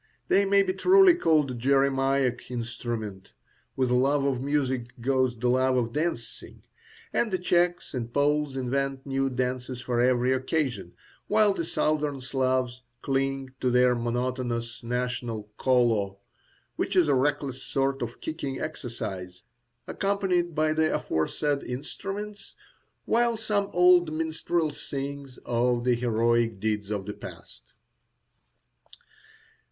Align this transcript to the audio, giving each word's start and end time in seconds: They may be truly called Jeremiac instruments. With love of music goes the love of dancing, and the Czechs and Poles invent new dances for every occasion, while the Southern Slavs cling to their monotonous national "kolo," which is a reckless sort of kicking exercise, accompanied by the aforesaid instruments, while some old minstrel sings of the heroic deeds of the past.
They 0.29 0.45
may 0.45 0.63
be 0.63 0.73
truly 0.73 1.13
called 1.13 1.59
Jeremiac 1.59 2.49
instruments. 2.49 3.33
With 3.75 3.91
love 3.91 4.23
of 4.25 4.41
music 4.41 4.99
goes 4.99 5.37
the 5.37 5.47
love 5.47 5.77
of 5.77 5.93
dancing, 5.93 6.63
and 7.13 7.31
the 7.31 7.37
Czechs 7.37 7.93
and 7.93 8.11
Poles 8.11 8.55
invent 8.55 9.05
new 9.05 9.29
dances 9.29 9.79
for 9.79 10.01
every 10.01 10.33
occasion, 10.33 10.93
while 11.27 11.53
the 11.53 11.63
Southern 11.63 12.19
Slavs 12.19 12.81
cling 13.03 13.51
to 13.59 13.69
their 13.69 13.93
monotonous 13.93 14.81
national 14.81 15.51
"kolo," 15.57 16.17
which 16.77 16.95
is 16.95 17.07
a 17.07 17.13
reckless 17.13 17.61
sort 17.61 18.01
of 18.01 18.19
kicking 18.21 18.59
exercise, 18.59 19.43
accompanied 19.85 20.55
by 20.55 20.73
the 20.73 20.91
aforesaid 20.91 21.61
instruments, 21.63 22.55
while 23.05 23.37
some 23.37 23.69
old 23.71 24.11
minstrel 24.11 24.71
sings 24.71 25.37
of 25.45 25.83
the 25.83 25.93
heroic 25.93 26.59
deeds 26.59 26.89
of 26.89 27.05
the 27.05 27.13
past. 27.13 27.65